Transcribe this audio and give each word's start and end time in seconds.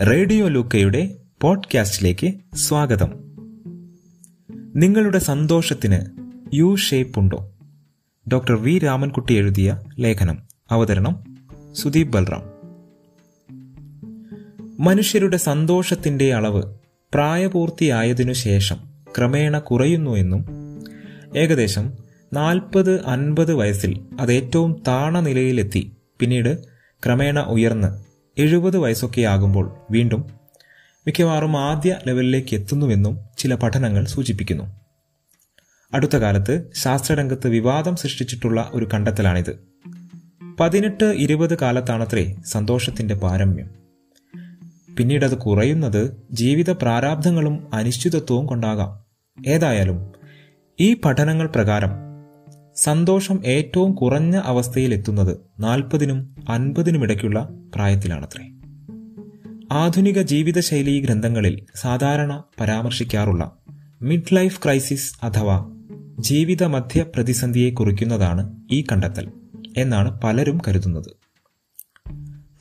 Radio 0.00 0.48
ലൂക്കയുടെ 0.48 1.16
പോഡ്കാസ്റ്റിലേക്ക് 1.40 2.34
സ്വാഗതം. 2.54 3.12
നിങ്ങളുടെ 4.74 5.18
സന്തോഷത്തിന് 5.18 5.98
യു 6.54 6.76
ഷേപ്പ് 6.76 7.18
ഉണ്ടോ? 7.18 7.52
ഡോക്ടർ 8.32 8.62
വി 8.62 8.78
രാമൻകുട്ടി 8.78 9.34
എഴുതിയ 9.34 9.80
ലേഖനം 9.98 10.38
അവതരണം 10.70 11.36
സുദീപ് 11.72 12.12
ബൽറാം. 12.12 12.42
മനുഷ്യരുടെ 14.84 15.36
സന്തോഷത്തിന്റെ 15.36 16.34
അളവ് 16.34 16.62
പ്രായപൂർത്തിയായതിനു 17.14 18.32
ശേഷം 18.32 18.76
ക്രമേണ 19.18 19.58
കുറയുന്നു 19.58 20.10
എന്നും 20.10 20.44
ഏകദേശം 21.36 21.92
നാൽപ്പത് 22.32 23.04
അൻപത് 23.04 23.54
വയസ്സിൽ 23.54 24.04
അത് 24.20 24.32
ഏറ്റവും 24.32 24.82
താണ 24.88 25.20
നിലയിലെത്തി 25.20 25.92
പിന്നീട് 26.20 26.64
ക്രമേണ 27.06 27.40
ഉയർന്ന് 27.40 28.05
എഴുപത് 28.38 28.78
വയസ്സൊക്കെ 28.78 29.22
ആകുമ്പോൾ 29.22 29.76
വീണ്ടും 29.90 30.24
മിക്കവാറും 31.06 31.56
ആദ്യ 31.56 31.96
ലെവലിലേക്ക് 32.06 32.56
എത്തുന്നുവെന്നും 32.56 33.18
ചില 33.38 33.54
പഠനങ്ങൾ 33.54 34.04
സൂചിപ്പിക്കുന്നു. 34.04 34.64
അടുത്ത 35.94 36.16
കാലത്ത് 36.16 36.70
ശാസ്ത്രരംഗത്ത് 36.74 37.48
വിവാദം 37.48 37.96
സൃഷ്ടിച്ചിട്ടുള്ള 37.96 38.70
ഒരു 38.74 38.88
കണ്ടെത്തലാണിത്. 38.94 39.68
പതിനെട്ട് 40.60 41.04
ഇരുപത് 41.04 41.58
കാലത്താണത്രേ 41.58 42.36
സന്തോഷത്തിന്റെ 42.46 43.14
പാരമ്യം. 43.14 43.70
പിന്നീട് 44.96 45.24
അത് 45.24 45.38
കുറയുന്നത് 45.38 46.26
ജീവിത 46.30 46.70
പ്രാരാബ്ധങ്ങളും 46.70 47.74
അനിശ്ചിതത്വവും 47.74 48.46
കൊണ്ടാകാം. 48.46 49.04
ഏതായാലും 49.46 50.12
ഈ 50.80 50.94
പഠനങ്ങൾ 50.94 51.46
പ്രകാരം 51.46 52.15
സന്തോഷം 52.76 53.46
ഏറ്റവും 53.46 53.92
കുറഞ്ഞ 53.92 54.36
അവസ്ഥയിലെത്തുന്നത് 54.36 55.38
നാൽപ്പതിനും 55.60 56.36
അൻപതിനും 56.48 57.02
ഇടയ്ക്കുള്ള 57.02 57.48
പ്രായത്തിലാണത്രേ. 57.74 58.50
ആധുനിക 59.72 60.22
ജീവിതശൈലി 60.22 61.00
ഗ്രന്ഥങ്ങളിൽ 61.00 61.66
സാധാരണ 61.74 62.42
പരാമർശിക്കാറുള്ള 62.60 63.56
മിഡ് 64.02 64.36
ലൈഫ് 64.36 64.64
ക്രൈസിസ് 64.64 65.18
അഥവാ 65.22 65.70
ജീവിത 66.18 66.64
മധ്യ 66.64 67.02
പ്രതിസന്ധിയെ 67.14 67.70
കുറിക്കുന്നതാണ് 67.70 68.56
ഈ 68.70 68.84
കണ്ടെത്തൽ 68.92 69.32
എന്നാണ് 69.76 70.20
പലരും 70.20 70.58
കരുതുന്നത്. 70.68 71.16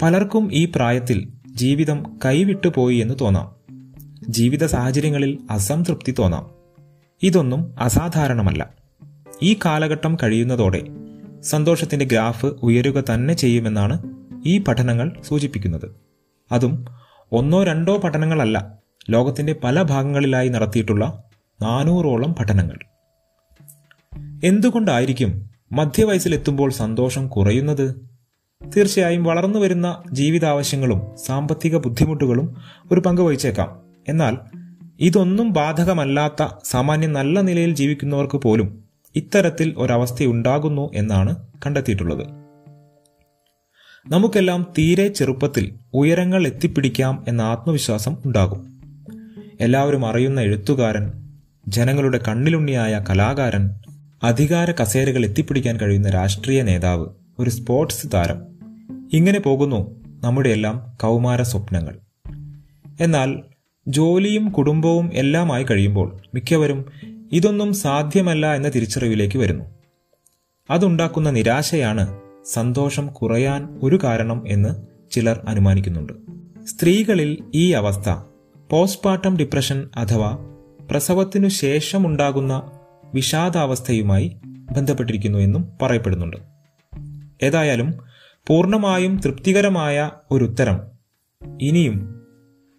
പലർക്കും 0.02 0.53
ഈ 0.53 0.72
പ്രായത്തിൽ 0.75 1.29
ജീവിതം 1.47 2.19
കൈവിട്ടുപോയി 2.25 2.97
എന്ന് 2.97 3.13
തോന്നാം. 3.22 3.55
ജീവിത 4.29 4.66
സാഹചര്യങ്ങളിൽ 4.66 5.38
അസംതൃപ്തി 5.52 6.16
തോന്നാം. 6.19 6.52
ഇതൊന്നും 7.23 7.75
അസാധാരണമല്ല. 7.79 8.84
ഈ 9.44 9.59
കാലഘട്ടം 9.66 10.17
കഴിയുന്നതോടെ 10.23 10.83
സന്തോഷത്തിന്റെ 11.41 12.05
ഗ്രാഫ് 12.05 12.45
ഉയരുക 12.45 13.03
തന്നെ 13.14 13.33
ചെയ്യുമെന്നാണ് 13.33 14.03
ഈ 14.45 14.58
പഠനങ്ങൾ 14.58 15.22
സൂചിപ്പിക്കുന്നത്. 15.23 15.95
അതും 16.52 16.86
ഒന്നോ 17.31 17.63
രണ്ടോ 17.63 17.97
പഠനങ്ങളല്ല 17.97 18.80
ലോകത്തിന്റെ 19.09 19.56
പല 19.63 19.81
ഭാഗങ്ങളിലായി 19.81 20.50
നടത്തിയിട്ടുള്ള 20.50 21.23
നാനൂറോളം 21.61 22.33
പഠനങ്ങൾ. 22.33 22.80
എന്തുകൊണ്ടായിരിക്കും 24.44 25.50
മധ്യവയസ്സിലെത്തുമ്പോൾ 25.72 26.72
സന്തോഷം 26.72 27.28
കുറയുന്നത്? 27.28 28.09
തീർച്ചയായും 28.78 29.23
വളർന്നു 29.23 29.59
വരുന്ന 29.59 30.03
ജീവിതാവശ്യങ്ങളും 30.11 31.02
സാമ്പത്തിക 31.25 31.78
ബുദ്ധിമുട്ടുകളും 31.78 32.56
ഒരു 32.91 33.00
പങ്ക് 33.00 33.22
വഹിച്ചേക്കാം. 33.22 33.81
എന്നാൽ 34.08 34.38
ഇതൊന്നും 35.00 35.53
ബാധകമല്ലാത്ത 35.53 36.47
സാമാന്യം 36.63 37.13
നല്ല 37.13 37.41
നിലയിൽ 37.41 37.75
ജീവിക്കുന്നവർക്ക് 37.75 38.38
പോലും 38.38 38.84
ഇത്തരത്തിൽ 39.16 39.73
ഒരവസ്ഥയുണ്ടാകുന്നു 39.77 40.91
എന്നാണ് 40.94 41.35
കണ്ടെത്തിയിട്ടുള്ളത്. 41.66 42.23
നമുക്കെല്ലാം 44.07 44.73
തീരെ 44.77 45.07
ചെറുപ്പത്തിൽ 45.07 45.73
ഉയരങ്ങൾ 45.94 46.47
എത്തിപ്പിടിക്കാം 46.47 47.25
എന്ന 47.27 47.41
ആത്മവിശ്വാസം 47.41 48.17
ഉണ്ടാകും. 48.25 48.81
എല്ലാവരും 49.62 50.06
അറിയുന്ന 50.06 50.41
എഴുത്തുകാരൻ 50.41 51.12
ജനങ്ങളുടെ 51.67 52.19
കണ്ണിലുണ്ണിയായ 52.28 53.03
കലാകാരൻ 53.09 53.69
അധികാര 54.23 54.72
കസേരകൾ 54.72 55.25
എത്തിപ്പിടിക്കാൻ 55.25 55.78
കഴിയുന്ന 55.78 56.09
രാഷ്ട്രീയ 56.09 56.62
നേതാവ് 56.62 57.06
ഒരു 57.39 57.50
സ്പോർട്സ് 57.50 58.07
താരം. 58.13 58.41
ഇങ്ങനെ 59.13 59.39
പോകുന്നു 59.39 59.95
നമ്മുടെ 60.23 60.50
എല്ലാം 60.50 60.97
കൗമാര 61.01 61.41
സ്വപ്നങ്ങൾ. 61.41 62.00
എന്നാൽ 63.00 63.39
ജോലിയും 63.88 64.50
കുടുംബവും 64.50 65.09
എല്ലാമായി 65.13 65.63
കഴിയുമ്പോൾ 65.63 66.22
മിക്കവരും 66.34 66.85
ഇതൊന്നും 67.31 67.74
സാധ്യമല്ല 67.74 68.53
എന്ന 68.53 68.69
തിരിച്ചറിവിലേക്ക് 68.69 69.38
വരുന്നു. 69.38 69.66
അതുണ്ടാക്കുന്ന 70.69 71.30
നിരാശയാണ് 71.30 72.22
സന്തോഷം 72.46 73.08
കുറയാൻ 73.08 73.80
ഒരു 73.84 74.00
കാരണം 74.03 74.44
എന്ന് 74.47 74.88
ചിലർ 75.12 75.41
അനുമാനിക്കുന്നുണ്ട്. 75.47 76.13
സ്ത്രീകളിൽ 76.66 77.44
ഈ 77.53 77.72
അവസ്ഥ 77.72 78.09
പോസ്റ്റ്മോർട്ടം 78.69 79.38
ഡിപ്രഷൻ 79.38 79.90
അഥവാ 79.96 80.38
പ്രസവത്തിനു 80.91 81.47
ശേഷമുണ്ടാകുന്ന 81.47 82.72
വിഷാദാവസ്ഥയുമായി 83.13 84.38
ബന്ധപ്പെട്ടിരിക്കുന്നു 84.46 85.40
എന്നും 85.40 85.69
പറയപ്പെടുന്നുണ്ട്. 85.81 86.38
ഏതായാലും 87.44 87.94
പൂർണമായും 88.47 89.18
തൃപ്തികരമായ 89.18 90.12
ഒരു 90.31 90.44
ഉത്തരം 90.44 90.81
ഇനിയും 91.62 92.22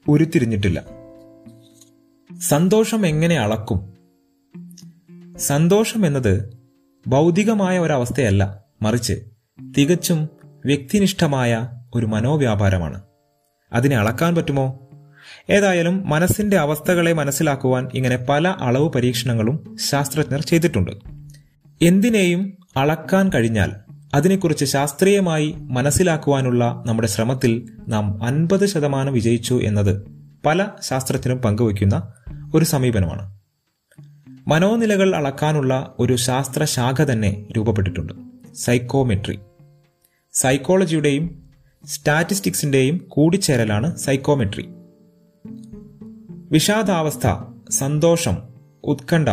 ഉരുത്തിരിഞ്ഞിട്ടില്ല. 0.09 0.85
സന്തോഷം 2.41 3.07
എങ്ങനെ 3.07 3.39
അളക്കും? 3.39 3.96
സന്തോഷം 5.37 6.07
എന്നത് 6.07 6.59
ഭൗതികമായ 7.07 7.79
ഒരവസ്ഥയല്ല 7.79 8.65
മറിച്ച് 8.83 9.13
തികച്ചും 9.79 10.29
വ്യക്തിനിഷ്ഠമായ 10.67 11.69
ഒരു 11.95 12.07
മനോവ്യാപാരമാണ്. 12.07 13.01
അതിനെ 13.73 13.97
അളക്കാൻ 13.97 14.35
പറ്റുമോ? 14.35 14.89
ഏതായാലും 15.51 16.09
മനസ്സിന്റെ 16.09 16.57
അവസ്ഥകളെ 16.57 17.13
മനസ്സിലാക്കുവാൻ 17.13 17.89
ഇങ്ങനെ 17.95 18.17
പല 18.29 18.49
അളവ് 18.49 18.91
പരീക്ഷണങ്ങളും 18.91 19.77
ശാസ്ത്രജ്ഞർ 19.91 20.41
ചെയ്തിട്ടുണ്ട്. 20.41 20.91
എന്തിനേയും 21.83 22.57
അളക്കാൻ 22.77 23.29
കഴിഞ്ഞാൽ 23.29 23.73
അതിനെക്കുറിച്ച് 24.15 24.65
ശാസ്ത്രീയമായി 24.65 25.55
മനസ്സിലാക്കുവാനുള്ള 25.57 26.83
നമ്മുടെ 26.87 27.09
ശ്രമത്തിൽ 27.09 27.69
നാം 27.89 28.25
അൻപത് 28.25 28.67
ശതമാനം 28.67 29.13
വിജയിച്ചു 29.13 29.61
എന്നത് 29.63 30.03
പല 30.47 30.67
ശാസ്ത്രജ്ഞരും 30.83 31.39
പങ്കുവയ്ക്കുന്ന 31.39 32.13
ഒരു 32.55 32.65
സമീപനമാണ്. 32.65 33.36
മനോനിലകൾ 34.49 35.17
അളക്കാനുള്ള 35.17 35.95
ഒരു 35.99 36.17
ശാസ്ത്രശാഖ 36.17 37.05
തന്നെ 37.05 37.47
രൂപപ്പെട്ടിട്ടുണ്ട്. 37.57 38.13
സൈക്കോമെട്രി. 38.55 39.39
സൈക്കോളജിയുടെയും 40.33 41.51
സ്റ്റാറ്റിസ്റ്റിക്സിന്റെയും 41.85 43.07
കൂടിച്ചേരലാണ് 43.09 43.97
സൈക്കോമെട്രി. 43.97 44.69
വിഷാദാവസ്ഥ 46.51 47.45
സന്തോഷം 47.71 48.37
ഉത്കണ്ഠ 48.85 49.29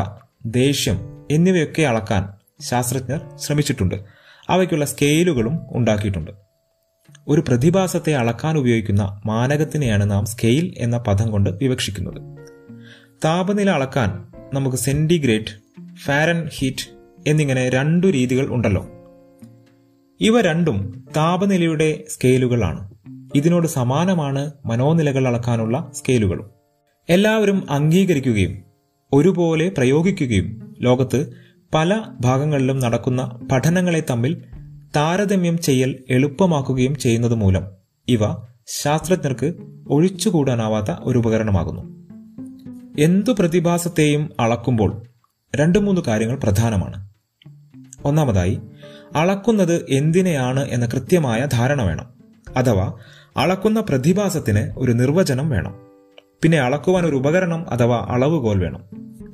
ദേഷ്യം 0.46 1.26
എന്നിവയൊക്കെ 1.32 1.82
അളക്കാൻ 1.82 2.30
ശാസ്ത്രജ്ഞർ 2.62 3.22
ശ്രമിച്ചിട്ടുണ്ട്. 3.38 4.04
അവയ്ക്കുള്ള 4.50 4.86
സ്കെയിലുകളും 4.86 5.60
ഉണ്ടാക്കിയിട്ടുണ്ട്. 5.72 6.32
ഒരു 7.28 7.44
പ്രതിഭാസത്തെ 7.48 8.16
അളക്കാൻ 8.16 8.58
ഉപയോഗിക്കുന്ന 8.58 9.22
മാനകത്തിനെയാണ് 9.26 10.12
നാം 10.12 10.26
സ്കെയിൽ 10.26 10.74
എന്ന 10.78 10.98
പദം 10.98 11.32
കൊണ്ട് 11.32 11.50
വിവക്ഷിക്കുന്നത്. 11.50 12.43
താപനില 13.26 13.70
അളക്കാൻ 13.70 14.28
നമുക്ക് 14.54 14.78
സെന്റിഗ്രേഡ് 14.78 15.62
ഫാരൻ 15.96 16.50
ഹീറ്റ് 16.58 16.90
എന്നിങ്ങനെ 17.28 17.70
രണ്ടു 17.70 18.08
രീതികൾ 18.08 18.48
ഉണ്ടല്ലോ. 18.54 18.86
ഇവ 20.22 20.42
രണ്ടും 20.42 21.04
താപനിലയുടെ 21.18 22.04
സ്കെയിലുകളാണ്. 22.10 22.94
ഇതിനോട് 23.36 23.68
സമാനമാണ് 23.68 24.52
മനോനിലകൾ 24.66 25.28
അളക്കാനുള്ള 25.28 25.92
സ്കെയിലുകളും. 25.94 26.50
എല്ലാവരും 27.10 27.72
അംഗീകരിക്കുകയും 27.72 28.64
ഒരുപോലെ 29.14 29.70
പ്രയോഗിക്കുകയും 29.70 30.76
ലോകത്ത് 30.82 31.32
പല 31.74 32.02
ഭാഗങ്ങളിലും 32.22 32.80
നടക്കുന്ന 32.80 33.48
പഠനങ്ങളെ 33.52 34.04
തമ്മിൽ 34.10 34.44
താരതമ്യം 34.96 35.58
ചെയ്യൽ 35.58 36.04
എളുപ്പമാക്കുകയും 36.10 36.96
ചെയ്യുന്നത് 36.96 37.36
മൂലം 37.36 37.68
ഇവ 38.08 38.20
ശാസ്ത്രജ്ഞർക്ക് 38.68 39.54
ഒഴിച്ചുകൂടാനാവാത്ത 39.88 40.96
ഒരു 41.00 41.18
ഉപകരണമാകുന്നു. 41.18 42.03
എന്തു 43.00 43.32
പ്രതിഭാസത്തെയും 43.32 44.30
അളക്കുമ്പോൾ 44.40 45.04
രണ്ടു 45.56 45.80
മൂന്ന് 45.80 46.02
കാര്യങ്ങൾ 46.08 46.36
പ്രധാനമാണ്. 46.36 47.10
ഒന്നാമതായി 48.06 48.60
അളക്കുന്നത് 49.16 49.86
എന്തിനെയാണ് 49.90 50.66
എന്ന 50.66 50.86
കൃത്യമായ 50.86 51.46
ധാരണ 51.46 51.82
വേണം. 51.82 52.06
അഥവാ 52.58 52.94
അളക്കുന്ന 53.38 53.82
പ്രതിഭാസത്തിന് 53.82 54.74
ഒരു 54.78 54.92
നിർവചനം 54.92 55.50
വേണം. 55.50 55.76
പിന്നെ 56.42 56.60
അളക്കുവാൻ 56.60 57.06
ഒരു 57.06 57.16
ഉപകരണം 57.16 57.70
അഥവാ 57.70 58.06
അളവുകോൽ 58.10 58.60
വേണം. 58.60 58.84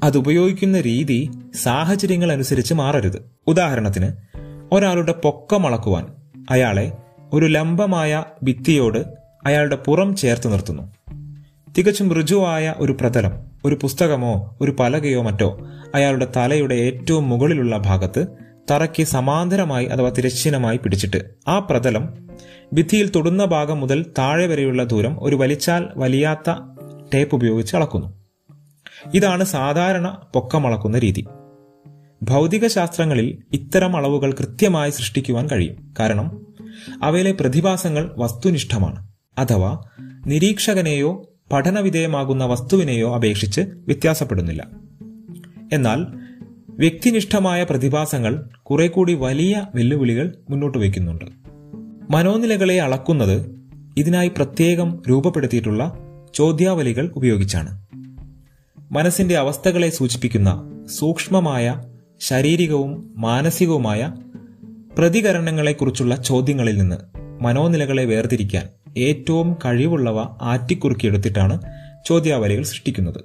അത് 0.03 0.17
ഉപയോഗിക്കുന്ന 0.17 0.81
രീതി 0.81 1.31
സാഹചര്യങ്ങൾ 1.55 2.31
അനുസരിച്ച് 2.31 2.73
മാറരുത്. 2.73 3.31
ഉദാഹരണത്തിന് 3.47 4.11
ഒരാളുടെ 4.71 5.11
പൊക്കം 5.11 5.67
അളക്കുവാൻ 5.67 6.07
അയാളെ 6.49 6.97
ഒരു 7.33 7.45
ലംബമായ 7.45 8.23
ഭിത്തിയോട് 8.43 8.99
അയാളുടെ 9.45 9.75
പുറം 9.75 10.15
ചേർത്ത് 10.15 10.51
നിർത്തുന്നു. 10.51 10.91
തികച്ചും 11.77 12.21
ഋജുവായ 12.21 12.73
ഒരു 12.77 12.97
പ്രതലം. 13.01 13.48
ഒരു 13.65 13.75
പുസ്തകമോ 13.81 14.57
ഒരു 14.61 14.75
പലകയോ 14.79 15.21
മറ്റോ 15.21 15.67
അയാളുടെ 15.95 16.27
തലയുടെ 16.35 16.75
ഏറ്റവും 16.75 17.29
മുകളിലുള്ള 17.29 17.77
ഭാഗത്ത് 17.77 18.25
തറയ്ക്ക് 18.71 19.03
സമാന്തരമായി 19.03 19.85
അഥവാ 19.85 20.09
തിരശ്ചീനമായി 20.09 20.77
പിടിച്ചിട്ട് 20.77 21.17
ആ 21.47 21.59
പ്രതലം 21.59 22.27
ഭിത്തിയിൽ 22.73 23.09
തൊടുന്ന 23.09 23.45
ഭാഗം 23.45 23.79
മുതൽ 23.79 24.05
താഴെ 24.17 24.47
വരെയുള്ള 24.47 24.83
ദൂരം 24.83 25.23
ഒരു 25.23 25.35
വലിച്ചാൽ 25.35 25.87
വലിയാത്ത 25.97 26.53
ടേപ്പ് 27.13 27.35
ഉപയോഗിച്ച് 27.35 27.75
അളക്കുന്നു. 27.75 28.07
ഇതാണ് 29.13 29.43
സാധാരണ 29.43 30.21
പൊക്കമളക്കുന്ന 30.33 30.99
രീതി. 30.99 31.27
ഭൗതിക 32.23 32.67
ശാസ്ത്രങ്ങളിൽ 32.67 33.43
ഇത്തരം 33.53 33.95
അളവുകൾ 33.95 34.31
കൃത്യമായി 34.31 34.89
സൃഷ്ടിക്കുവാൻ 34.89 35.47
കഴിയും. 35.47 35.93
കാരണം 35.99 36.55
അവയിലെ 37.03 37.31
പ്രതിഭാസങ്ങൾ 37.31 38.11
വസ്തുനിഷ്ഠമാണ്. 38.17 39.07
അഥവാ 39.37 39.79
നിരീക്ഷകനെയോ 40.25 41.25
പഠനവിധേയമാകുന്ന 41.51 42.45
വസ്തുവിനെയോ 42.45 43.15
അപേക്ഷിച്ച് 43.15 43.61
വ്യത്യാസപ്പെടുന്നില്ല. 43.61 44.67
എന്നാൽ 45.73 46.05
വ്യക്തിനിഷ്ഠമായ 46.69 47.63
പ്രതിഭാസങ്ങൾ 47.63 48.49
കുറെ 48.63 48.87
കൂടി 48.87 49.13
വലിയ 49.13 49.65
വെല്ലുവിളികൾ 49.75 50.35
മുന്നോട്ട് 50.49 50.77
വയ്ക്കുന്നുണ്ട്. 50.77 51.25
മനോനിലകളെ 52.11 52.81
അളക്കുന്നത് 52.81 53.59
ഇതിനായി 53.97 54.27
പ്രത്യേകം 54.27 55.03
രൂപപ്പെടുത്തിയിട്ടുള്ള 55.09 55.97
ചോദ്യാവലികൾ 56.35 57.11
ഉപയോഗിച്ചാണ്. 57.15 57.85
മനസ്സിന്റെ 58.91 59.37
അവസ്ഥകളെ 59.37 59.89
സൂചിപ്പിക്കുന്ന 59.89 60.63
സൂക്ഷ്മമായ 60.97 61.83
ശാരീരികവും 62.19 63.13
മാനസികവുമായ 63.17 64.13
പ്രതികരണങ്ങളെക്കുറിച്ചുള്ള 64.97 66.15
ചോദ്യങ്ങളിൽ 66.15 66.77
നിന്ന് 66.77 66.95
മനോനിലകളെ 67.43 68.05
വേർതിരിക്കാൻ 68.05 68.67
ഏറ്റവും 68.97 69.53
കഴിവുള്ളവ 69.65 70.19
ആറ്റിക്കുറുക്കിയെടുത്തിട്ടാണ് 70.41 71.61
ചോദ്യാവലികൾ 72.07 72.63
സൃഷ്ടിക്കുന്നത്. 72.63 73.23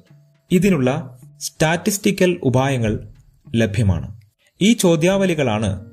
ഇതിനുള്ള 0.51 1.19
സ്റ്റാറ്റിസ്റ്റിക്കൽ 1.41 2.41
ഉപായങ്ങൾ 2.43 3.09
ലഭ്യമാണ്. 3.55 4.21
ഈ 4.61 4.73
ചോദ്യാവലികളാണ് 4.73 5.85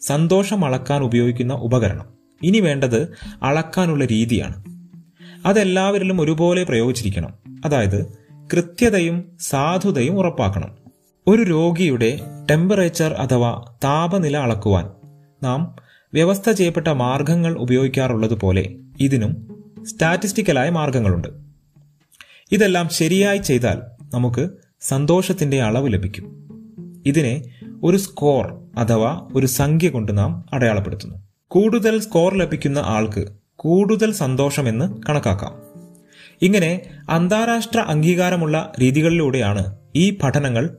സന്തോഷം 0.00 0.64
അളക്കാൻ 0.64 1.02
ഉപയോഗിക്കുന്ന 1.02 1.52
ഉപകരണം. 1.52 2.06
ഇനി 2.42 2.60
വേണ്ടത് 2.60 3.14
അളക്കാനുള്ള 3.42 4.04
രീതിയാണ്. 4.04 4.64
അതെല്ലാവരിലും 5.46 6.20
ഒരുപോലെ 6.20 6.64
പ്രയോഗിച്ചിരിക്കണം. 6.64 7.34
അതായത് 7.64 8.12
കൃത്യതയും 8.52 9.36
സാധുതയും 9.40 10.18
ഉറപ്പാക്കണം. 10.18 10.76
ഒരു 11.26 11.42
രോഗിയുടെ 11.42 12.20
ടെമ്പറേച്ചർ 12.50 13.12
അഥവാ 13.12 13.64
താപനില 13.84 14.36
അളക്കുവാൻ 14.36 14.90
നാം 15.42 15.76
വ്യവസ്ഥ 16.14 16.50
ചെയ്യപ്പെട്ട 16.50 16.88
മാർഗങ്ങൾ 16.88 17.58
ഉപയോഗിക്കാറുള്ളതുപോലെ 17.58 18.76
ഇതിനും 19.00 19.56
സ്റ്റാറ്റിസ്റ്റിക്കലായ 19.82 20.70
മാർഗങ്ങളുണ്ട്. 20.70 21.28
ഇതെല്ലാം 22.52 22.88
ശരിയായി 22.88 23.38
ചെയ്താൽ 23.38 23.82
നമുക്ക് 24.14 24.48
സന്തോഷത്തിന്റെ 24.80 25.62
അളവ് 25.62 25.92
ലഭിക്കും. 25.92 26.46
ഇതിനെ 27.06 27.44
ഒരു 27.82 27.96
സ്കോർ 27.96 28.60
അഥവാ 28.78 29.28
ഒരു 29.34 29.46
സംഖ്യ 29.46 29.88
കൊണ്ട് 29.88 30.18
നാം 30.18 30.44
അടയാളപ്പെടുത്തുന്നു. 30.52 31.16
കൂടുതൽ 31.48 32.00
സ്കോർ 32.00 32.34
ലഭിക്കുന്ന 32.34 32.78
ആൾക്ക് 32.78 33.26
കൂടുതൽ 33.56 34.12
സന്തോഷമെന്ന് 34.12 35.02
കണക്കാക്കാം. 35.08 35.62
ഇങ്ങനെ 36.42 36.80
അന്താരാഷ്ട്ര 37.10 37.80
അംഗീകാരമുള്ള 37.80 38.72
രീതികളിലൂടെയാണ് 38.80 39.76
ഈ 39.96 40.18
പഠനങ്ങൾ 40.22 40.76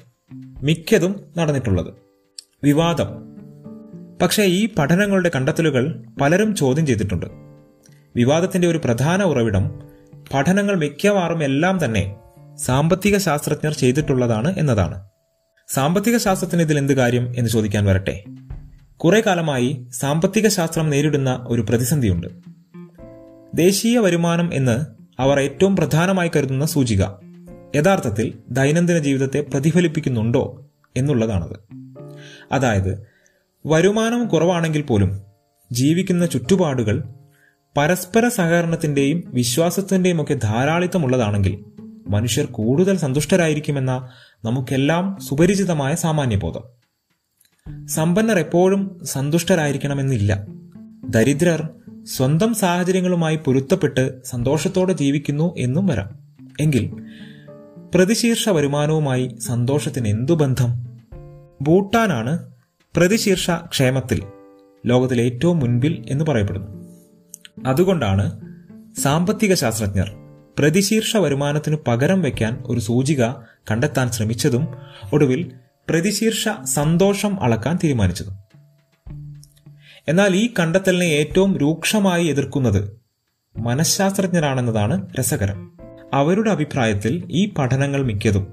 മിക്കതും 0.64 1.34
നടന്നിട്ടുള്ളത്. 1.38 1.94
വിവാദം. 2.64 3.08
പക്ഷേ 4.22 4.44
ഈ 4.44 4.70
പഠനങ്ങളുടെ 4.78 5.32
കണ്ടെത്തലുകൾ 5.36 6.06
പലരും 6.22 6.56
ചോദ്യം 6.56 6.86
ചെയ്തിട്ടുണ്ട്. 6.86 7.47
വിവാദത്തിന്റെ 8.18 8.68
ഒരു 8.68 8.78
പ്രധാന 8.78 9.24
ഉറവിടം 9.24 9.82
പഠനങ്ങൾ 10.34 10.76
മിക്കവാറും 10.76 11.44
എല്ലാം 11.44 11.86
തന്നെ 11.86 12.16
സാമ്പത്തിക 12.56 13.18
ശാസ്ത്രജ്ഞർ 13.18 13.74
ചെയ്തിട്ടുള്ളതാണ് 13.74 14.56
എന്നതാണ്. 14.58 15.08
സാമ്പത്തിക 15.68 16.18
ശാസ്ത്രത്തിന് 16.18 16.62
ഇതിൽ 16.62 16.78
എന്ത് 16.78 16.94
കാര്യം 16.94 17.34
എന്ന് 17.38 17.50
ചോദിക്കാൻ 17.50 17.86
വരട്ടെ? 17.86 18.24
കുറെ 18.98 19.22
കാലമായി 19.22 19.86
സാമ്പത്തിക 19.90 20.48
ശാസ്ത്രം 20.48 20.90
നേരിടുന്ന 20.90 21.46
ഒരു 21.48 21.62
പ്രതിസന്ധിയുണ്ട്. 21.62 22.28
ദേശീയ 23.54 24.00
വരുമാനം 24.00 24.54
എന്ന് 24.54 24.86
അവർ 25.22 25.40
ഏറ്റവും 25.40 25.76
പ്രധാനമായി 25.76 26.32
കരുതുന്ന 26.36 26.66
സൂചിക 26.66 27.04
യഥാർത്ഥത്തിൽ 27.76 28.34
ദൈനംദിന 28.50 28.98
ജീവിതത്തെ 28.98 29.40
പ്രതിഫലിപ്പിക്കുന്നുണ്ടോ 29.42 30.66
എന്നുള്ളതാണത്. 30.98 31.60
അതായത് 32.52 33.08
വരുമാനം 33.66 34.28
കുറവാണെങ്കിൽ 34.28 34.82
പോലും 34.82 35.22
ജീവിക്കുന്ന 35.72 36.26
ചുറ്റുപാടുകൾ 36.26 37.04
പരസ്പര 37.78 38.28
സഹകരണത്തിന്റെയും 38.28 39.24
വിശ്വാസത്തിന്റെയും 39.28 40.22
ഒക്കെ 40.22 40.34
ധാരാളിത്തമുള്ളതാണെങ്കിൽ 40.34 41.66
മനുഷ്യർ 42.10 42.46
കൂടുതൽ 42.46 42.98
സന്തുഷ്ടരായിരിക്കുമെന്ന 42.98 44.10
നമുക്കെല്ലാം 44.46 45.18
സുപരിചിതമായ 45.30 45.96
സാമാന്യബോധം. 45.96 46.64
സമ്പന്നർ 47.88 48.40
എപ്പോഴും 48.40 49.00
സന്തുഷ്ടരായിരിക്കണമെന്നില്ല. 49.04 50.48
ദരിദ്രർ 51.10 51.70
സ്വന്തം 52.04 52.54
സാഹചര്യങ്ങളുമായി 52.54 53.36
പൊരുത്തപ്പെട്ട് 53.36 54.26
സന്തോഷത്തോടെ 54.26 54.94
ജീവിക്കുന്നു 54.94 55.56
എന്നും 55.58 55.88
വരാം. 55.88 56.20
എങ്കിൽ 56.60 56.94
പ്രതിശീർഷ 57.96 58.50
വരുമാനവുമായി 58.50 59.36
സന്തോഷത്തിന് 59.40 60.08
എന്തു 60.08 60.34
ബന്ധം? 60.34 60.98
ഭൂട്ടാനാണ് 61.62 62.54
പ്രതിശീർഷ 62.96 63.52
ക്ഷേമത്തിൽ 63.52 64.24
ലോകത്തിലെ 64.86 65.24
ഏറ്റവും 65.24 65.60
മുൻപിൽ 65.60 66.06
എന്ന് 66.10 66.26
പറയപ്പെടുന്നു. 66.26 66.87
അതുകൊണ്ടാണ് 67.66 68.42
സാമ്പത്തിക 68.96 69.54
ശാസ്ത്രജ്ഞർ 69.54 70.12
പ്രതിശീർഷ 70.60 71.18
വരുമാനത്തിന് 71.18 71.78
പകരം 71.88 72.22
വയ്ക്കാൻ 72.22 72.64
ഒരു 72.66 72.80
സൂചിക 72.80 73.26
കണ്ടെത്താൻ 73.72 74.12
ശ്രമിച്ചതും 74.12 74.68
ഒടുവിൽ 75.14 75.52
പ്രതിശീർഷ 75.90 76.50
സന്തോഷം 76.64 77.44
അളക്കാൻ 77.44 77.80
തീരുമാനിച്ചതും. 77.84 78.34
എന്നാൽ 80.08 80.36
ഈ 80.36 80.54
കണ്ടെത്തലിനെ 80.60 81.06
ഏറ്റവും 81.06 81.58
രൂക്ഷമായി 81.58 82.28
എതിർക്കുന്നത് 82.28 83.02
മനഃശാസ്ത്രജ്ഞരാണെന്നതാണ് 83.58 85.08
രസകരം. 85.20 85.72
അവരുടെ 86.14 86.52
അഭിപ്രായത്തിൽ 86.52 87.28
ഈ 87.32 87.54
പഠനങ്ങൾ 87.58 88.04
മിക്കതും 88.04 88.48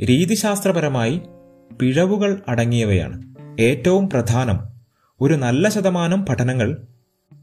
രീതിശാസ്ത്രപരമായി 0.00 1.22
പിഴവുകൾ 1.80 2.42
അടങ്ങിയവയാണ്. 2.48 3.34
ഏറ്റവും 3.60 4.10
പ്രധാനം 4.10 4.60
ഒരു 5.20 5.34
നല്ല 5.34 5.68
ശതമാനം 5.68 6.26
പഠനങ്ങൾ 6.26 6.82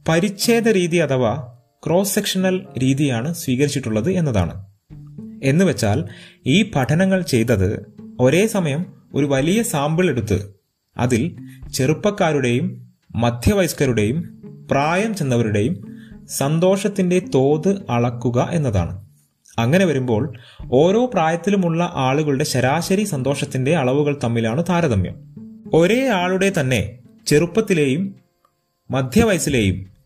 പരിച്ഛേദ 0.07 0.69
രീതി 0.69 0.97
അഥവാ 0.97 1.57
ക്രോസ് 1.85 2.15
സെക്ഷണൽ 2.15 2.65
രീതിയാണ് 2.77 3.33
സ്വീകരിച്ചിട്ടുള്ളത് 3.33 4.11
എന്നതാണ്. 4.11 4.65
എന്നുവെച്ചാൽ 5.43 6.03
ഈ 6.45 6.71
പഠനങ്ങൾ 6.71 7.21
ചെയ്തത് 7.21 7.95
ഒരേ 8.19 8.47
സമയം 8.47 8.85
ഒരു 9.13 9.25
വലിയ 9.25 9.63
സാമ്പിൾ 9.63 10.09
എടുത്ത് 10.09 10.53
അതിൽ 10.97 11.35
ചെറുപ്പക്കാരുടെയും 11.73 12.87
മധ്യവയസ്കരുടെയും 13.15 14.41
പ്രായം 14.71 15.15
ചെന്നവരുടെയും 15.15 15.97
സന്തോഷത്തിന്റെ 16.29 17.19
തോത് 17.19 17.85
അളക്കുക 17.89 18.49
എന്നതാണ്. 18.51 19.07
അങ്ങനെ 19.59 19.85
വരുമ്പോൾ 19.85 20.33
ഓരോ 20.71 21.05
പ്രായത്തിലുമുള്ള 21.05 21.91
ആളുകളുടെ 21.93 22.43
ശരാശരി 22.43 23.03
സന്തോഷത്തിന്റെ 23.03 23.75
അളവുകൾ 23.75 24.19
തമ്മിലാണ് 24.23 24.63
താരതമ്യം. 24.69 25.15
ഒരേ 25.73 26.07
ആളുടെ 26.07 26.51
തന്നെ 26.59 26.97
ചെറുപ്പത്തിലെയും 27.27 28.15
മധ്യവയസ്സിലെയും 28.91 29.96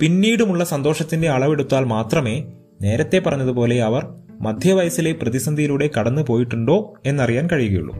പിന്നീടുമുള്ള 0.00 0.64
സന്തോഷത്തിന്റെ 0.64 1.28
അളവെടുത്താൽ 1.28 1.84
മാത്രമേ 1.84 2.44
നേരത്തെ 2.82 3.18
പറഞ്ഞതുപോലെ 3.18 3.82
അവർ 3.82 4.14
മധ്യവയസ്സിലെ 4.40 5.12
പ്രതിസന്ധിയിലൂടെ 5.12 5.90
കടന്നു 5.98 6.22
പോയിട്ടുണ്ടോ 6.22 6.94
എന്നറിയാൻ 7.06 7.48
കഴിയുകയുള്ളൂ. 7.52 7.96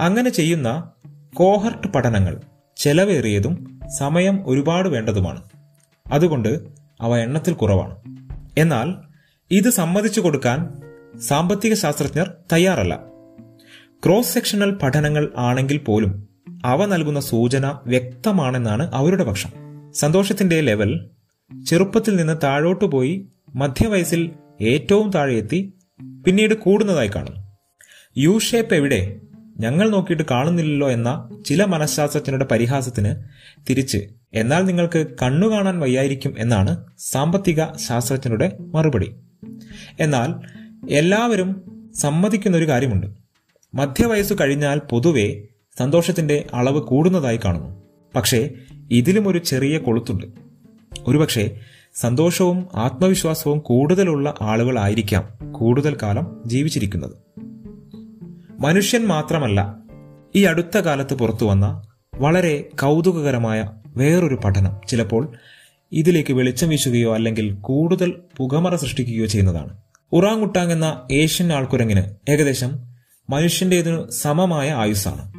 അങ്ങനെ 0.00 0.30
ചെയ്യുന്ന 0.30 0.90
കോഹർട്ട് 1.34 1.88
പഠനങ്ങൾ 1.88 2.40
ചെലവേറിയതും 2.76 3.80
സമയം 3.98 4.42
ഒരുപാട് 4.46 4.88
വേണ്ടതുമാണ്. 4.88 5.42
അതുകൊണ്ട് 6.12 6.62
അവ 7.00 7.16
എണ്ണത്തിൽ 7.16 7.54
കുറവാണ്. 7.54 7.96
എന്നാൽ 8.58 8.94
ഇത് 9.50 9.70
സമ്മതിച്ചു 9.70 10.20
കൊടുക്കാൻ 10.20 10.68
സാമ്പത്തിക 11.20 11.74
ശാസ്ത്രജ്ഞർ 11.74 12.32
തയ്യാറല്ല. 12.52 13.00
ക്രോസ് 14.06 14.34
സെക്ഷണൽ 14.34 14.70
പഠനങ്ങൾ 14.70 15.30
ആണെങ്കിൽ 15.36 15.78
പോലും 15.78 16.28
അവ 16.64 16.84
നൽകുന്ന 16.84 17.20
സൂചന 17.20 17.78
വ്യക്തമാണെന്നാണ് 17.86 18.90
അവരുടെ 18.94 19.24
പക്ഷം. 19.24 19.50
സന്തോഷത്തിന്റെ 19.94 20.60
ലെവൽ 20.60 21.10
ചെറുപ്പത്തിൽ 21.66 22.16
നിന്ന് 22.16 22.36
താഴോട്ടു 22.42 22.84
പോയി 22.84 23.26
മധ്യവയസ്സിൽ 23.54 24.30
ഏറ്റവും 24.60 25.10
താഴെയെത്തി 25.10 25.72
പിന്നീട് 26.24 26.54
കൂടുന്നതായി 26.54 27.08
കാണുന്നു. 27.08 27.56
യു 28.16 28.38
ഷേപ്പ് 28.38 28.74
എവിടെ? 28.74 29.20
ഞങ്ങൾ 29.60 29.90
നോക്കിയിട്ട് 29.90 30.22
കാണുന്നില്ലല്ലോ 30.30 30.90
എന്ന 30.90 31.28
ചില 31.46 31.64
മനഃശാസ്ത്രജ്ഞരുടെ 31.64 32.44
പരിഹാസത്തിന് 32.44 33.14
തിരിച്ച് 33.70 34.08
എന്നാൽ 34.34 34.64
നിങ്ങൾക്ക് 34.64 35.06
കണ്ണു 35.22 35.48
കാണാൻ 35.48 35.80
വയ്യായിരിക്കും 35.80 36.34
എന്നാണ് 36.38 36.84
സാമ്പത്തിക 36.98 37.76
ശാസ്ത്രജ്ഞരുടെ 37.76 38.56
മറുപടി. 38.60 39.16
എന്നാൽ 40.00 40.34
എല്ലാവരും 40.90 41.72
സമ്മതിക്കുന്ന 41.94 42.56
ഒരു 42.56 42.68
കാര്യമുണ്ട് 42.68 43.06
മധ്യവയസ്സു 43.74 44.34
കഴിഞ്ഞാൽ 44.40 44.80
പൊതുവെ 44.90 45.42
സന്തോഷത്തിന്റെ 45.78 46.46
അളവ് 46.54 46.80
കൂടുന്നതായി 46.80 47.40
കാണുന്നു. 47.44 47.82
പക്ഷേ 48.16 48.50
ഇതിലും 48.90 49.28
ഒരു 49.28 49.38
ചെറിയ 49.38 49.78
കൊളുത്തുണ്ട്. 49.78 50.45
ഒരുപക്ഷെ 51.06 51.60
സന്തോഷവും 51.94 52.68
ആത്മവിശ്വാസവും 52.74 53.58
കൂടുതലുള്ള 53.58 54.34
ആളുകളായിരിക്കാം 54.42 55.52
കൂടുതൽ 55.52 55.96
കാലം 56.02 56.42
ജീവിച്ചിരിക്കുന്നത്. 56.46 57.12
മനുഷ്യൻ 58.60 59.06
മാത്രമല്ല 59.06 59.76
ഈ 60.34 60.44
അടുത്ത 60.44 60.78
കാലത്ത് 60.78 61.14
പുറത്തു 61.14 61.44
വന്ന 61.44 61.82
വളരെ 62.20 62.68
കൗതുകകരമായ 62.82 63.70
വേറൊരു 63.96 64.38
പഠനം 64.44 64.76
ചിലപ്പോൾ 64.88 65.32
ഇതിലേക്ക് 65.92 66.32
വെളിച്ചം 66.32 66.68
വീശുകയോ 66.68 67.14
അല്ലെങ്കിൽ 67.14 67.54
കൂടുതൽ 67.54 68.14
പുകമറ 68.36 68.74
സൃഷ്ടിക്കുകയോ 68.74 69.26
ചെയ്യുന്നതാണ്. 69.26 69.76
ഉറാങ്ങുട്ടാങ് 70.12 70.72
എന്ന 70.72 71.02
ഏഷ്യൻ 71.12 71.52
ആൾക്കുരങ്ങിന് 71.52 72.30
ഏകദേശം 72.30 72.72
മനുഷ്യന്റേതിനു 73.30 74.10
സമമായ 74.10 74.72
ആയുസ്സാണ്. 74.72 75.32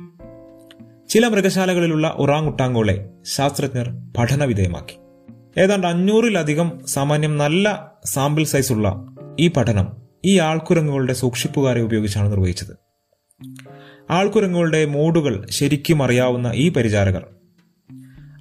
ചില 1.09 1.27
മൃഗശാലകളിലുള്ള 1.27 2.15
ഉറാങ്ങുട്ടാങ്ങുകളെ 2.17 3.09
ശാസ്ത്രജ്ഞർ 3.25 3.89
പഠനവിധേയമാക്കി. 4.17 5.06
ഏതാണ്ട് 5.57 5.87
അഞ്ഞൂറിലധികം 5.87 6.81
സാമാന്യം 6.87 7.37
നല്ല 7.37 7.91
സാമ്പിൾ 8.05 8.43
സൈസുള്ള 8.43 9.05
ഈ 9.39 9.47
പഠനം 9.47 9.87
ഈ 10.25 10.39
ആൾക്കുരങ്ങുകളുടെ 10.39 11.13
സൂക്ഷിപ്പുകാരെ 11.13 11.81
ഉപയോഗിച്ചാണ് 11.81 12.31
നിർവഹിച്ചത്. 12.31 12.73
ആൾക്കുരങ്ങുകളുടെ 14.09 14.85
മൂടുകൾ 14.85 15.47
ശരിക്കും 15.49 16.03
അറിയാവുന്ന 16.03 16.51
ഈ 16.55 16.69
പരിചാരകർ 16.69 17.25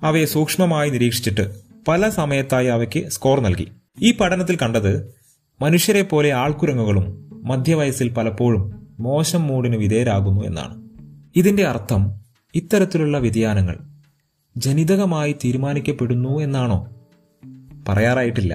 അവയെ 0.02 0.24
സൂക്ഷ്മമായി 0.24 0.90
നിരീക്ഷിച്ചിട്ട് 0.90 1.54
പല 1.88 2.08
സമയത്തായി 2.08 2.66
അവയ്ക്ക് 2.66 3.08
സ്കോർ 3.08 3.40
നൽകി. 3.40 3.68
ഈ 4.02 4.12
പഠനത്തിൽ 4.12 4.56
കണ്ടത് 4.56 5.14
മനുഷ്യരെ 5.62 6.02
പോലെ 6.02 6.32
ആൾക്കുരങ്ങുകളും 6.32 7.30
മധ്യവയസ്സിൽ 7.44 8.08
പലപ്പോഴും 8.08 8.88
മോശം 9.00 9.42
മൂടിന് 9.42 9.76
വിധേയരാകുന്നു 9.76 10.44
എന്നാണ്. 10.44 10.88
ഇതിന്റെ 11.36 11.64
അർത്ഥം 11.64 12.12
ഇത്തരത്തിലുള്ള 12.54 13.18
വ്യതിയാനങ്ങൾ 13.18 13.78
ജനിതകമായി 14.56 15.32
തീരുമാനിക്കപ്പെടുന്നു 15.32 16.40
എന്നാണോ? 16.40 16.95
പറയാറായിട്ടില്ല. 17.88 18.54